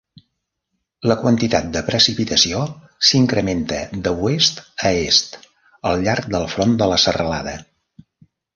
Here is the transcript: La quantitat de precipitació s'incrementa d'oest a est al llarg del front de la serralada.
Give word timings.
La 1.09 1.17
quantitat 1.23 1.67
de 1.75 1.83
precipitació 1.89 2.63
s'incrementa 3.11 3.83
d'oest 4.07 4.65
a 4.89 4.95
est 5.05 5.39
al 5.93 6.05
llarg 6.09 6.35
del 6.39 6.51
front 6.57 6.77
de 6.83 6.91
la 6.95 7.01
serralada. 7.07 7.57